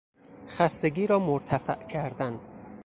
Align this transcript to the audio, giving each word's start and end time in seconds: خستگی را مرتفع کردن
خستگی 0.47 1.07
را 1.07 1.19
مرتفع 1.19 1.87
کردن 1.87 2.39